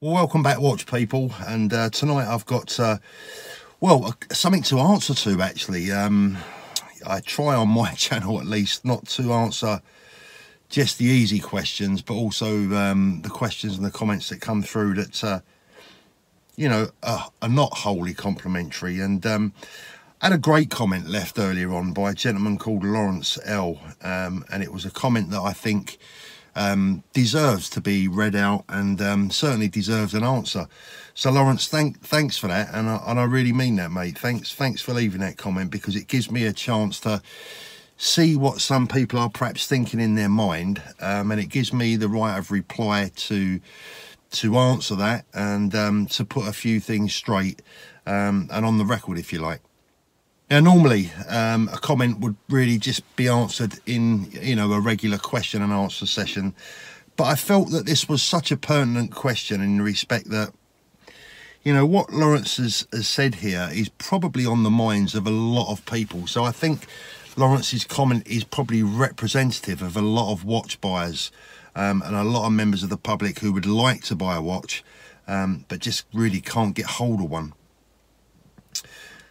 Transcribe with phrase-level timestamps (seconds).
[0.00, 1.32] Well, welcome back, watch people.
[1.44, 2.98] And uh, tonight I've got, uh,
[3.80, 5.90] well, something to answer to actually.
[5.90, 6.38] Um,
[7.04, 9.82] I try on my channel at least not to answer
[10.68, 14.94] just the easy questions, but also um, the questions and the comments that come through
[14.94, 15.40] that, uh,
[16.54, 19.00] you know, are, are, not wholly complimentary.
[19.00, 19.52] And um,
[20.22, 23.80] I had a great comment left earlier on by a gentleman called Lawrence L.
[24.00, 25.98] Um, and it was a comment that I think
[26.54, 30.66] um, deserves to be read out and um, certainly deserves an answer.
[31.14, 34.18] So Lawrence, thank, thanks for that, and I, and I really mean that, mate.
[34.18, 37.22] Thanks, thanks for leaving that comment because it gives me a chance to
[37.96, 41.96] see what some people are perhaps thinking in their mind, um, and it gives me
[41.96, 43.60] the right of reply to
[44.30, 47.62] to answer that and um, to put a few things straight
[48.06, 49.60] um, and on the record, if you like.
[50.50, 55.18] Now, normally um, a comment would really just be answered in, you know, a regular
[55.18, 56.54] question and answer session.
[57.16, 60.54] But I felt that this was such a pertinent question in respect that,
[61.64, 65.30] you know, what Lawrence has, has said here is probably on the minds of a
[65.30, 66.26] lot of people.
[66.26, 66.86] So I think
[67.36, 71.30] Lawrence's comment is probably representative of a lot of watch buyers
[71.76, 74.42] um, and a lot of members of the public who would like to buy a
[74.42, 74.82] watch,
[75.26, 77.52] um, but just really can't get hold of one.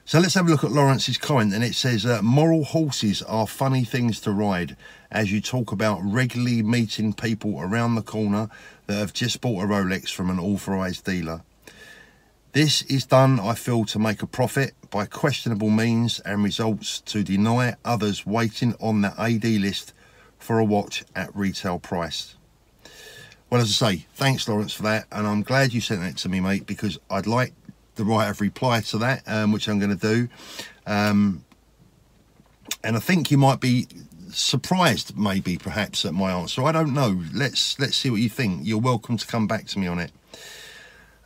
[0.08, 3.46] So let's have a look at Lawrence's comment and it says, uh, moral horses are
[3.46, 4.78] funny things to ride
[5.12, 8.48] as you talk about regularly meeting people around the corner
[8.86, 11.42] that have just bought a Rolex from an authorised dealer.
[12.54, 17.22] This is done, I feel, to make a profit by questionable means and results to
[17.22, 19.92] deny others waiting on the AD list
[20.40, 22.38] for a watch at retail price.
[23.50, 25.06] Well, as I say, thanks, Lawrence, for that.
[25.12, 27.52] And I'm glad you sent that to me, mate, because I'd like
[27.98, 30.30] the right of reply to that, um, which I'm going to do.
[30.86, 31.44] Um,
[32.84, 33.88] and I think you might be
[34.30, 36.64] surprised, maybe, perhaps, at my answer.
[36.64, 37.22] I don't know.
[37.34, 38.62] Let's let's see what you think.
[38.66, 40.12] You're welcome to come back to me on it.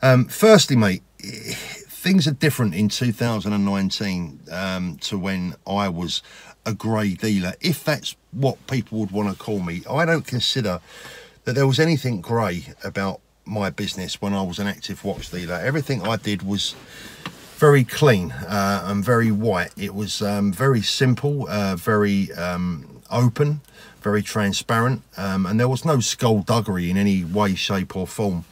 [0.02, 6.24] Um, firstly, mate, things are different in 2019 um, to when I was
[6.66, 9.84] a grey dealer, if that's what people would want to call me.
[9.90, 10.80] I don't consider
[11.44, 15.56] that there was anything grey about my business when I was an active watch dealer.
[15.56, 16.76] Everything I did was
[17.58, 19.72] very clean uh, and very white.
[19.78, 23.62] It was um, very simple, uh, very um, open,
[24.02, 28.46] very transparent, um, and there was no skullduggery in any way, shape, or form.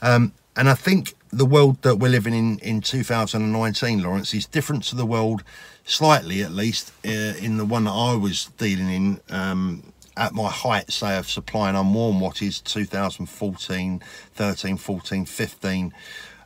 [0.00, 4.84] Um, and I think the world that we're living in in 2019, Lawrence, is different
[4.84, 5.42] to the world,
[5.84, 10.50] slightly at least, uh, in the one that I was dealing in um, at my
[10.50, 14.02] height, say, of supplying unworn watches, 2014,
[14.34, 15.94] 13, 14, 15,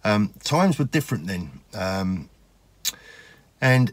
[0.04, 1.60] um, times were different then.
[1.74, 2.30] Um,
[3.60, 3.92] and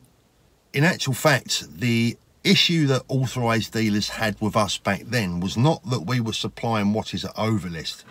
[0.71, 5.83] in actual fact, the issue that authorised dealers had with us back then was not
[5.89, 8.03] that we were supplying watches at overlist.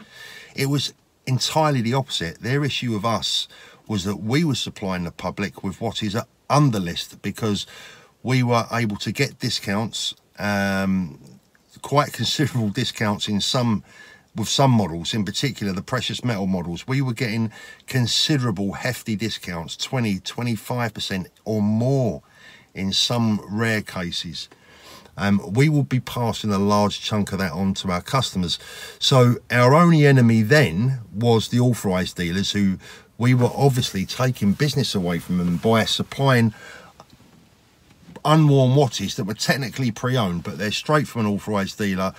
[0.57, 0.93] It was
[1.25, 2.41] entirely the opposite.
[2.41, 3.47] Their issue with us
[3.87, 7.65] was that we were supplying the public with watches at underlist because
[8.25, 11.21] we were able to get discounts um,
[11.91, 13.83] quite considerable discounts in some
[14.37, 16.87] with some models in particular the precious metal models.
[16.87, 17.51] We were getting
[17.89, 22.23] considerable hefty discounts 20 25% or more
[22.75, 24.49] in some rare cases.
[25.17, 28.61] Um, we will be passing a large chunk of that on to our customers.
[29.01, 32.79] So our only enemy then was the authorized dealers who
[33.19, 36.55] we were obviously taking business away from them by supplying
[38.25, 42.13] unworn watches that were technically pre-owned, but they're straight from an authorised dealer,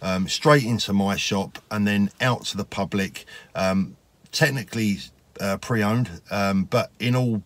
[0.00, 3.24] um, straight into my shop, and then out to the public.
[3.54, 3.96] Um,
[4.32, 4.98] technically
[5.40, 7.42] uh, pre-owned, um, but in all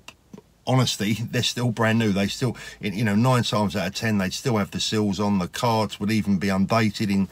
[0.67, 2.13] honesty, they're still brand new.
[2.13, 5.39] They still, you know, nine times out of ten, they'd still have the seals on.
[5.39, 7.29] The cards would even be undated in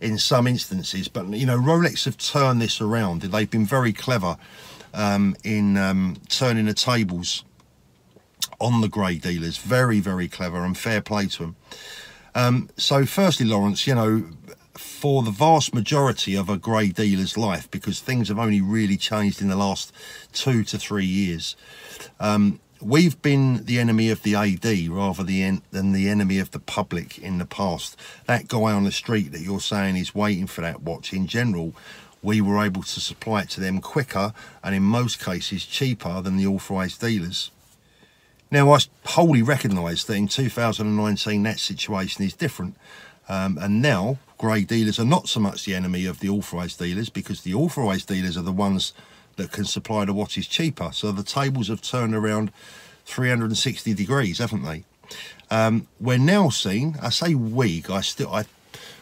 [0.00, 1.08] in some instances.
[1.08, 3.22] But you know, Rolex have turned this around.
[3.22, 4.36] They've been very clever
[4.94, 7.44] um, in um, turning the tables
[8.62, 9.58] on the grey dealers.
[9.58, 11.56] Very, very clever and fair play to them.
[12.34, 14.24] Um, so firstly, Lawrence, you know,
[14.74, 19.42] for the vast majority of a grey dealer's life, because things have only really changed
[19.42, 19.92] in the last
[20.32, 21.56] two to three years,
[22.20, 27.18] um, we've been the enemy of the AD rather than the enemy of the public
[27.18, 27.96] in the past.
[28.26, 31.74] That guy on the street that you're saying is waiting for that watch in general,
[32.22, 34.32] we were able to supply it to them quicker
[34.62, 37.50] and in most cases cheaper than the authorised dealers.
[38.52, 42.76] Now, I wholly recognise that in 2019 that situation is different.
[43.26, 47.08] Um, and now, grey dealers are not so much the enemy of the authorised dealers
[47.08, 48.92] because the authorised dealers are the ones
[49.36, 50.90] that can supply the watches cheaper.
[50.92, 52.52] So the tables have turned around
[53.06, 54.84] 360 degrees, haven't they?
[55.50, 58.44] Um, we're now seeing, I say we, I still, I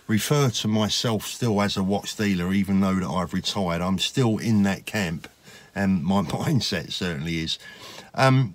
[0.07, 3.83] refer to myself still as a watch dealer, even though that I've retired.
[3.83, 5.27] I'm still in that camp,
[5.75, 7.59] and my mindset certainly is.
[8.15, 8.55] Um,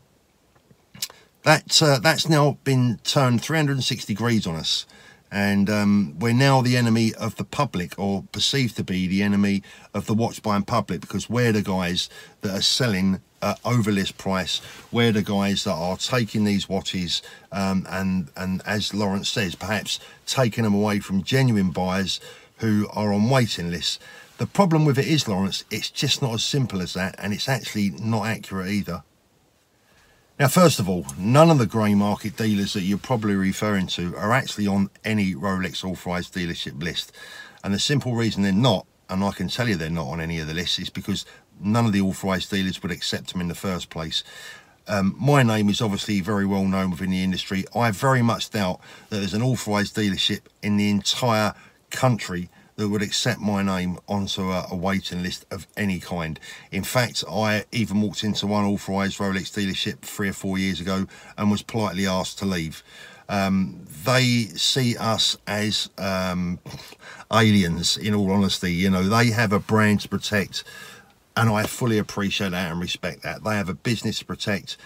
[1.46, 4.88] that uh, that's now been turned 360 degrees on us.
[5.32, 9.62] And um, we're now the enemy of the public or perceived to be the enemy
[9.94, 12.10] of the watch buying public because we're the guys
[12.42, 14.60] that are selling at over list price.
[14.92, 17.22] We're the guys that are taking these watches
[17.52, 22.20] um, and and as Lawrence says perhaps taking them away from genuine buyers
[22.58, 24.00] who are on waiting lists.
[24.38, 27.50] The problem with it is Lawrence it's just not as simple as that and it's
[27.50, 29.04] actually not accurate either
[30.38, 34.14] now, first of all, none of the grey market dealers that you're probably referring to
[34.18, 37.14] are actually on any Rolex authorised dealership list.
[37.64, 40.40] And the simple reason they're not, and I can tell you they're not on any
[40.40, 41.26] of the lists, is because
[41.62, 44.26] none of the authorised dealers would accept them in the first place.
[44.90, 47.64] Um, my name is obviously very well known within the industry.
[47.74, 51.54] I very much doubt that there's an authorised dealership in the entire
[51.92, 56.40] country that would accept my name onto a, a, waiting list of any kind.
[56.72, 61.08] In fact, I even walked into one authorised Rolex dealership three or four years ago
[61.38, 62.84] and was politely asked to leave.
[63.28, 64.24] Um, they
[64.56, 66.60] see us as um,
[67.32, 68.74] aliens, in all honesty.
[68.74, 70.64] You know, they have a brand to protect,
[71.36, 73.44] and I fully appreciate that and respect that.
[73.44, 74.78] They have a business to protect,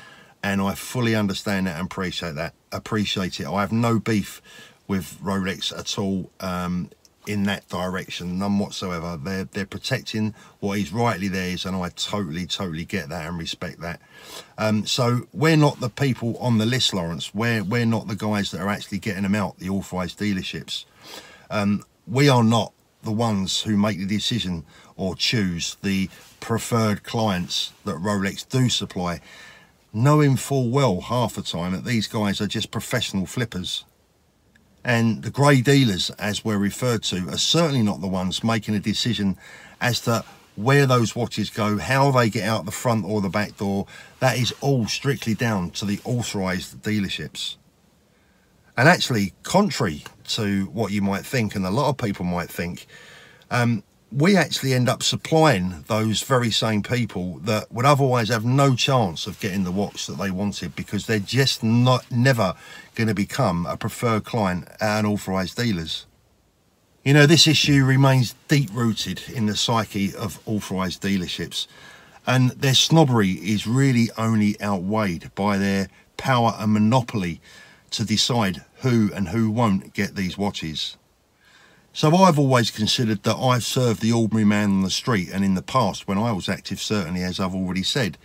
[0.41, 2.53] and I fully understand that and appreciate that.
[2.71, 3.47] Appreciate it.
[3.47, 4.41] I have no beef
[4.87, 6.31] with Rolex at all.
[6.39, 6.89] Um,
[7.29, 9.15] in that direction, none whatsoever.
[9.15, 13.79] They're they're protecting what is rightly theirs, and I totally totally get that and respect
[13.81, 14.01] that.
[14.57, 17.31] Um, so we're not the people on the list, Lawrence.
[17.33, 20.85] We're we're not the guys that are actually getting them out, the authorised dealerships.
[21.51, 22.73] Um, we are not
[23.03, 24.65] the ones who make the decision
[24.97, 26.09] or choose the
[26.39, 29.21] preferred clients that Rolex do supply,
[29.93, 33.85] knowing full well half the time that these guys are just professional flippers
[34.89, 38.79] and the grey dealers, as we're referred to, are certainly not the ones making a
[38.79, 39.37] decision
[39.79, 40.25] as to
[40.55, 43.85] where those watches go, how they get out the front or the back door.
[44.19, 47.57] That is all strictly down to the authorised dealerships.
[48.75, 52.87] And actually, contrary to what you might think, and a lot of people might think,
[53.51, 58.75] um, we actually end up supplying those very same people that would otherwise have no
[58.75, 62.55] chance of getting the watch that they wanted because they're just not never
[62.95, 66.07] going to become a preferred client at an authorised dealers.
[67.03, 71.67] You know, this issue remains deep rooted in the psyche of authorised dealerships
[72.29, 77.41] and their snobbery is really only outweighed by their power and monopoly
[77.89, 80.95] to decide who and who won't get these watches.
[81.99, 85.55] So I've always considered that I've served the ordinary man on the street and in
[85.55, 88.17] the past when I was active certainly as I've already said.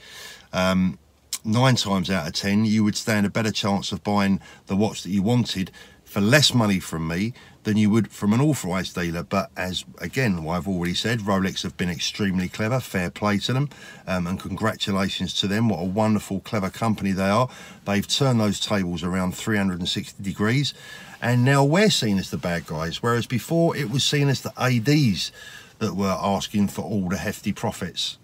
[0.52, 1.00] Um,
[1.44, 5.02] nine times out of ten you would stand a better chance of buying the watch
[5.02, 5.72] that you wanted
[6.14, 7.32] for less money from me
[7.64, 9.24] than you would from an authorised dealer.
[9.24, 12.78] But as again, I've already said, Rolex have been extremely clever.
[12.78, 13.68] Fair play to them,
[14.06, 15.68] um, and congratulations to them.
[15.68, 17.48] What a wonderful, clever company they are.
[17.84, 20.72] They've turned those tables around 360 degrees,
[21.20, 23.02] and now we're seen as the bad guys.
[23.02, 25.32] Whereas before, it was seen as the ads
[25.80, 28.18] that were asking for all the hefty profits.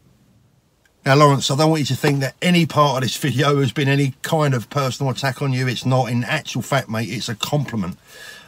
[1.05, 3.73] Now, Lawrence, I don't want you to think that any part of this video has
[3.73, 5.67] been any kind of personal attack on you.
[5.67, 6.11] It's not.
[6.11, 7.99] In actual fact, mate, it's a compliment.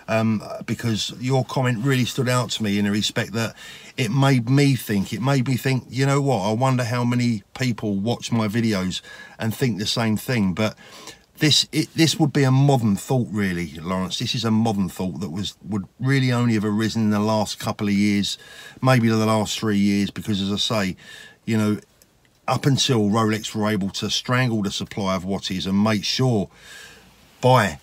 [0.06, 3.54] Um, because your comment really stood out to me in a respect that
[3.96, 7.44] it made me think, it made me think, you know what, I wonder how many
[7.58, 9.00] people watch my videos
[9.38, 10.54] and think the same thing.
[10.54, 10.76] But
[11.38, 15.18] this it, this would be a modern thought really lawrence this is a modern thought
[15.18, 18.38] that was would really only have arisen in the last couple of years
[18.80, 20.96] maybe the last three years because as i say
[21.44, 21.80] you know
[22.52, 26.50] up until Rolex were able to strangle the supply of watches and make sure
[27.40, 27.78] by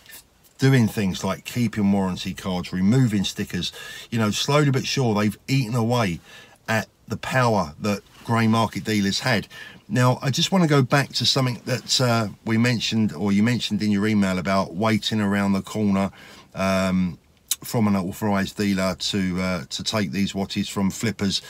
[0.60, 3.74] doing things like keeping warranty cards, removing stickers,
[4.12, 6.20] you know, slowly but sure they've eaten away
[6.68, 9.48] at the power that grey market dealers had.
[9.88, 13.42] Now, I just want to go back to something that uh, we mentioned, or you
[13.42, 16.12] mentioned in your email about waiting around the corner
[16.54, 17.18] um,
[17.64, 21.42] from an authorised dealer to uh, to take these watches from flippers.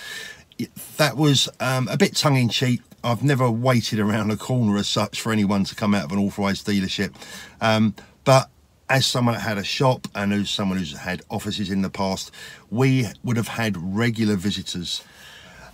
[0.95, 5.31] That was um, a bit tongue-in-cheek I've never waited around a corner as such for
[5.31, 7.13] anyone to come out of an authorised dealership.
[7.61, 8.49] Um, but
[8.89, 12.31] as someone that had a shop and as someone who's had offices in the past,
[12.69, 15.03] we would have had regular visitors.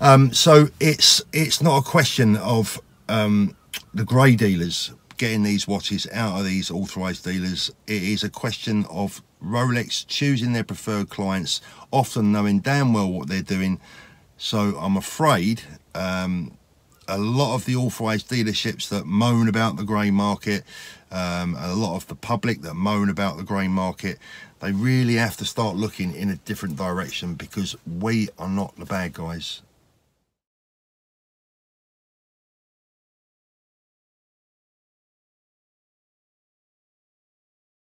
[0.01, 3.55] Um, so it's it's not a question of um,
[3.93, 7.71] the grey dealers getting these watches out of these authorised dealers.
[7.87, 13.29] It is a question of Rolex choosing their preferred clients, often knowing damn well what
[13.29, 13.79] they're doing.
[14.37, 15.61] So I'm afraid
[15.93, 16.57] um,
[17.07, 20.63] a lot of the authorised dealerships that moan about the grey market,
[21.11, 24.19] um, a lot of the public that moan about the grey market,
[24.59, 28.85] They really have to start looking in a different direction because we are not the
[28.85, 29.61] bad guys.